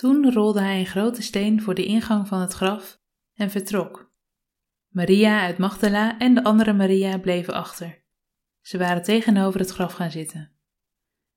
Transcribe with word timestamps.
Toen 0.00 0.32
rolde 0.32 0.60
hij 0.60 0.78
een 0.78 0.86
grote 0.86 1.22
steen 1.22 1.62
voor 1.62 1.74
de 1.74 1.84
ingang 1.84 2.28
van 2.28 2.40
het 2.40 2.52
graf 2.52 3.00
en 3.34 3.50
vertrok. 3.50 4.12
Maria 4.88 5.40
uit 5.40 5.58
Magdala 5.58 6.18
en 6.18 6.34
de 6.34 6.44
andere 6.44 6.72
Maria 6.72 7.18
bleven 7.18 7.54
achter. 7.54 8.04
Ze 8.60 8.78
waren 8.78 9.02
tegenover 9.02 9.60
het 9.60 9.70
graf 9.70 9.92
gaan 9.92 10.10
zitten. 10.10 10.52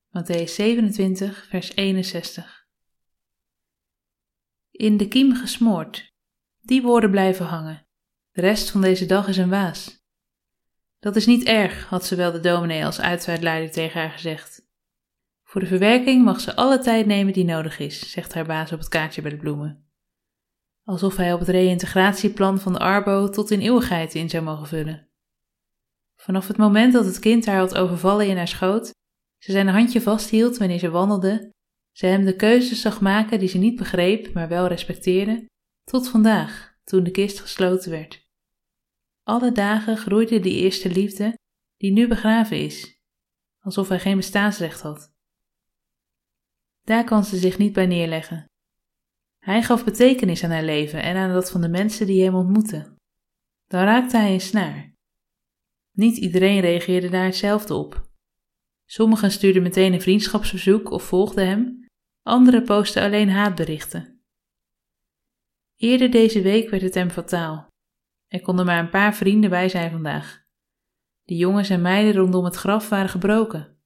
Matthäus 0.08 0.50
27, 0.54 1.46
vers 1.48 1.76
61. 1.76 2.66
In 4.70 4.96
de 4.96 5.08
kiem 5.08 5.34
gesmoord. 5.34 6.14
Die 6.60 6.82
woorden 6.82 7.10
blijven 7.10 7.46
hangen. 7.46 7.86
De 8.32 8.40
rest 8.40 8.70
van 8.70 8.80
deze 8.80 9.06
dag 9.06 9.28
is 9.28 9.36
een 9.36 9.50
waas. 9.50 10.06
Dat 10.98 11.16
is 11.16 11.26
niet 11.26 11.44
erg, 11.44 11.88
had 11.88 12.06
ze 12.06 12.16
wel 12.16 12.32
de 12.32 12.40
dominee 12.40 12.84
als 12.84 13.00
uitvaartleider 13.00 13.70
tegen 13.70 14.00
haar 14.00 14.10
gezegd. 14.10 14.63
Voor 15.54 15.62
de 15.62 15.68
verwerking 15.68 16.24
mag 16.24 16.40
ze 16.40 16.56
alle 16.56 16.78
tijd 16.78 17.06
nemen 17.06 17.32
die 17.32 17.44
nodig 17.44 17.78
is, 17.78 18.10
zegt 18.10 18.34
haar 18.34 18.46
baas 18.46 18.72
op 18.72 18.78
het 18.78 18.88
kaartje 18.88 19.22
bij 19.22 19.30
de 19.30 19.36
bloemen. 19.36 19.88
Alsof 20.84 21.16
hij 21.16 21.32
op 21.32 21.38
het 21.38 21.48
reïntegratieplan 21.48 22.60
van 22.60 22.72
de 22.72 22.78
Arbo 22.78 23.28
tot 23.28 23.50
in 23.50 23.60
eeuwigheid 23.60 24.14
in 24.14 24.30
zou 24.30 24.42
mogen 24.42 24.66
vullen. 24.66 25.08
Vanaf 26.16 26.48
het 26.48 26.56
moment 26.56 26.92
dat 26.92 27.04
het 27.04 27.18
kind 27.18 27.46
haar 27.46 27.58
had 27.58 27.74
overvallen 27.74 28.28
in 28.28 28.36
haar 28.36 28.48
schoot, 28.48 28.90
ze 29.38 29.52
zijn 29.52 29.68
handje 29.68 30.00
vasthield 30.00 30.56
wanneer 30.56 30.78
ze 30.78 30.90
wandelde, 30.90 31.50
ze 31.92 32.06
hem 32.06 32.24
de 32.24 32.36
keuzes 32.36 32.80
zag 32.80 33.00
maken 33.00 33.38
die 33.38 33.48
ze 33.48 33.58
niet 33.58 33.76
begreep, 33.76 34.32
maar 34.32 34.48
wel 34.48 34.66
respecteerde, 34.66 35.46
tot 35.84 36.08
vandaag, 36.08 36.76
toen 36.84 37.04
de 37.04 37.10
kist 37.10 37.40
gesloten 37.40 37.90
werd. 37.90 38.28
Alle 39.22 39.52
dagen 39.52 39.96
groeide 39.96 40.40
die 40.40 40.60
eerste 40.60 40.90
liefde, 40.90 41.38
die 41.76 41.92
nu 41.92 42.08
begraven 42.08 42.56
is, 42.56 42.98
alsof 43.58 43.88
hij 43.88 44.00
geen 44.00 44.16
bestaansrecht 44.16 44.80
had. 44.80 45.13
Daar 46.84 47.04
kan 47.04 47.24
ze 47.24 47.36
zich 47.36 47.58
niet 47.58 47.72
bij 47.72 47.86
neerleggen. 47.86 48.44
Hij 49.38 49.62
gaf 49.62 49.84
betekenis 49.84 50.44
aan 50.44 50.50
haar 50.50 50.62
leven 50.62 51.02
en 51.02 51.16
aan 51.16 51.32
dat 51.32 51.50
van 51.50 51.60
de 51.60 51.68
mensen 51.68 52.06
die 52.06 52.24
hem 52.24 52.34
ontmoetten. 52.34 52.96
Dan 53.66 53.84
raakte 53.84 54.16
hij 54.16 54.32
een 54.32 54.40
snaar. 54.40 54.92
Niet 55.90 56.16
iedereen 56.16 56.60
reageerde 56.60 57.08
daar 57.08 57.24
hetzelfde 57.24 57.74
op. 57.74 58.08
Sommigen 58.84 59.30
stuurden 59.30 59.62
meteen 59.62 59.92
een 59.92 60.00
vriendschapsverzoek 60.00 60.90
of 60.90 61.02
volgden 61.02 61.46
hem, 61.46 61.88
anderen 62.22 62.64
posten 62.64 63.02
alleen 63.02 63.30
haatberichten. 63.30 64.22
Eerder 65.76 66.10
deze 66.10 66.42
week 66.42 66.70
werd 66.70 66.82
het 66.82 66.94
hem 66.94 67.10
fataal. 67.10 67.68
Er 68.26 68.40
konden 68.40 68.66
maar 68.66 68.78
een 68.78 68.90
paar 68.90 69.14
vrienden 69.14 69.50
bij 69.50 69.68
zijn 69.68 69.90
vandaag. 69.90 70.42
De 71.22 71.34
jongens 71.34 71.70
en 71.70 71.82
meiden 71.82 72.14
rondom 72.14 72.44
het 72.44 72.54
graf 72.54 72.88
waren 72.88 73.08
gebroken. 73.08 73.78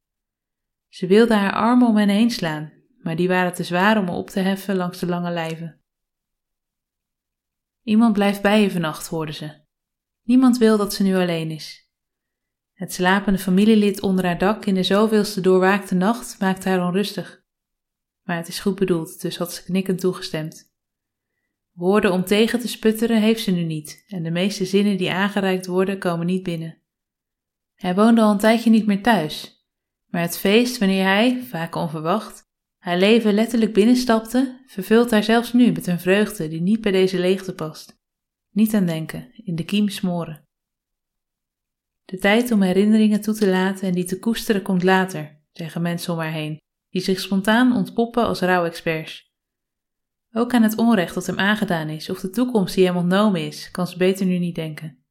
Ze 0.88 1.06
wilde 1.06 1.34
haar 1.34 1.52
armen 1.52 1.88
om 1.88 1.96
hen 1.96 2.08
heen 2.08 2.30
slaan, 2.30 2.77
maar 3.08 3.16
die 3.16 3.28
waren 3.28 3.54
te 3.54 3.64
zwaar 3.64 3.98
om 3.98 4.08
op 4.08 4.30
te 4.30 4.40
heffen 4.40 4.76
langs 4.76 4.98
de 4.98 5.06
lange 5.06 5.30
lijven. 5.30 5.80
Iemand 7.82 8.12
blijft 8.12 8.42
bij 8.42 8.62
je 8.62 8.70
vannacht, 8.70 9.06
hoorde 9.06 9.32
ze. 9.32 9.60
Niemand 10.22 10.58
wil 10.58 10.76
dat 10.76 10.94
ze 10.94 11.02
nu 11.02 11.16
alleen 11.16 11.50
is. 11.50 11.90
Het 12.72 12.92
slapende 12.92 13.38
familielid 13.38 14.00
onder 14.00 14.24
haar 14.24 14.38
dak 14.38 14.64
in 14.64 14.74
de 14.74 14.82
zoveelste 14.82 15.40
doorwaakte 15.40 15.94
nacht 15.94 16.40
maakte 16.40 16.68
haar 16.68 16.86
onrustig. 16.86 17.42
Maar 18.22 18.36
het 18.36 18.48
is 18.48 18.60
goed 18.60 18.74
bedoeld, 18.74 19.20
dus 19.20 19.36
had 19.36 19.52
ze 19.52 19.64
knikkend 19.64 20.00
toegestemd. 20.00 20.72
Woorden 21.72 22.12
om 22.12 22.24
tegen 22.24 22.60
te 22.60 22.68
sputteren 22.68 23.20
heeft 23.20 23.42
ze 23.42 23.50
nu 23.50 23.62
niet, 23.62 24.04
en 24.08 24.22
de 24.22 24.30
meeste 24.30 24.64
zinnen 24.64 24.96
die 24.96 25.12
aangereikt 25.12 25.66
worden 25.66 25.98
komen 25.98 26.26
niet 26.26 26.42
binnen. 26.42 26.82
Hij 27.74 27.94
woonde 27.94 28.20
al 28.20 28.30
een 28.30 28.38
tijdje 28.38 28.70
niet 28.70 28.86
meer 28.86 29.02
thuis, 29.02 29.66
maar 30.06 30.22
het 30.22 30.38
feest 30.38 30.78
wanneer 30.78 31.04
hij, 31.04 31.42
vaak 31.42 31.74
onverwacht, 31.74 32.47
haar 32.78 32.98
leven 32.98 33.34
letterlijk 33.34 33.72
binnenstapte, 33.72 34.62
vervult 34.66 35.10
haar 35.10 35.22
zelfs 35.22 35.52
nu 35.52 35.72
met 35.72 35.86
een 35.86 36.00
vreugde 36.00 36.48
die 36.48 36.60
niet 36.60 36.80
bij 36.80 36.92
deze 36.92 37.18
leegte 37.18 37.54
past. 37.54 37.98
Niet 38.50 38.74
aan 38.74 38.86
denken, 38.86 39.30
in 39.44 39.54
de 39.54 39.64
kiem 39.64 39.88
smoren. 39.88 40.46
De 42.04 42.18
tijd 42.18 42.50
om 42.50 42.62
herinneringen 42.62 43.20
toe 43.20 43.34
te 43.34 43.48
laten 43.48 43.88
en 43.88 43.94
die 43.94 44.04
te 44.04 44.18
koesteren 44.18 44.62
komt 44.62 44.82
later, 44.82 45.40
zeggen 45.52 45.82
mensen 45.82 46.12
om 46.12 46.18
haar 46.18 46.32
heen, 46.32 46.60
die 46.88 47.02
zich 47.02 47.20
spontaan 47.20 47.76
ontpoppen 47.76 48.24
als 48.24 48.40
rouwexperts. 48.40 49.32
Ook 50.32 50.54
aan 50.54 50.62
het 50.62 50.76
onrecht 50.76 51.14
dat 51.14 51.26
hem 51.26 51.38
aangedaan 51.38 51.88
is 51.88 52.10
of 52.10 52.20
de 52.20 52.30
toekomst 52.30 52.74
die 52.74 52.86
hem 52.86 52.96
ontnomen 52.96 53.46
is, 53.46 53.70
kan 53.70 53.86
ze 53.86 53.96
beter 53.96 54.26
nu 54.26 54.38
niet 54.38 54.54
denken. 54.54 55.04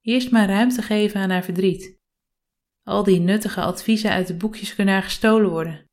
Eerst 0.00 0.30
maar 0.30 0.48
ruimte 0.48 0.82
geven 0.82 1.20
aan 1.20 1.30
haar 1.30 1.44
verdriet. 1.44 2.00
Al 2.82 3.02
die 3.02 3.20
nuttige 3.20 3.60
adviezen 3.60 4.10
uit 4.10 4.26
de 4.26 4.36
boekjes 4.36 4.74
kunnen 4.74 4.94
haar 4.94 5.02
gestolen 5.02 5.50
worden, 5.50 5.85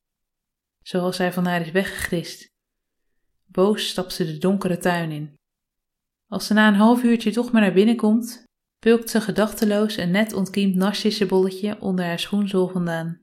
zoals 0.83 1.17
hij 1.17 1.33
van 1.33 1.45
haar 1.45 1.61
is 1.61 1.71
weggegrist. 1.71 2.51
Boos 3.45 3.87
stapt 3.87 4.13
ze 4.13 4.25
de 4.25 4.37
donkere 4.37 4.77
tuin 4.77 5.11
in. 5.11 5.35
Als 6.27 6.47
ze 6.47 6.53
na 6.53 6.67
een 6.67 6.75
half 6.75 7.03
uurtje 7.03 7.31
toch 7.31 7.51
maar 7.51 7.61
naar 7.61 7.73
binnen 7.73 7.95
komt, 7.95 8.43
pulkt 8.79 9.09
ze 9.09 9.21
gedachteloos 9.21 9.97
een 9.97 10.11
net 10.11 10.33
ontkiemd 10.33 10.75
narcissenbolletje 10.75 11.81
onder 11.81 12.05
haar 12.05 12.19
schoenzool 12.19 12.67
vandaan. 12.67 13.22